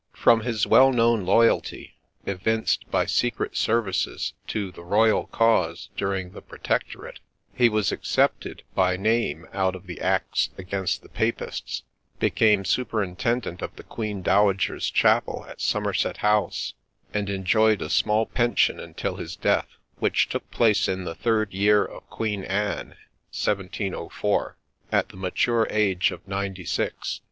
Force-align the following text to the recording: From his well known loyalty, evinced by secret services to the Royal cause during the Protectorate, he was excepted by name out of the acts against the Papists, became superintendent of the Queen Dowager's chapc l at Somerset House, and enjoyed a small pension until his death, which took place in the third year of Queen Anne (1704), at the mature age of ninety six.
From 0.13 0.39
his 0.41 0.65
well 0.65 0.91
known 0.91 1.25
loyalty, 1.27 1.93
evinced 2.25 2.89
by 2.89 3.05
secret 3.05 3.55
services 3.55 4.33
to 4.47 4.71
the 4.71 4.81
Royal 4.81 5.27
cause 5.27 5.89
during 5.95 6.31
the 6.31 6.41
Protectorate, 6.41 7.19
he 7.53 7.69
was 7.69 7.91
excepted 7.91 8.63
by 8.73 8.97
name 8.97 9.47
out 9.53 9.75
of 9.75 9.85
the 9.85 10.01
acts 10.01 10.49
against 10.57 11.03
the 11.03 11.09
Papists, 11.09 11.83
became 12.17 12.65
superintendent 12.65 13.61
of 13.61 13.75
the 13.75 13.83
Queen 13.83 14.23
Dowager's 14.23 14.91
chapc 14.91 15.27
l 15.27 15.45
at 15.47 15.61
Somerset 15.61 16.17
House, 16.17 16.73
and 17.13 17.29
enjoyed 17.29 17.79
a 17.83 17.87
small 17.87 18.25
pension 18.25 18.79
until 18.79 19.17
his 19.17 19.35
death, 19.35 19.67
which 19.99 20.29
took 20.29 20.49
place 20.49 20.87
in 20.87 21.03
the 21.03 21.13
third 21.13 21.53
year 21.53 21.85
of 21.85 22.09
Queen 22.09 22.43
Anne 22.43 22.95
(1704), 23.31 24.57
at 24.91 25.09
the 25.09 25.15
mature 25.17 25.67
age 25.69 26.09
of 26.09 26.27
ninety 26.27 26.65
six. 26.65 27.19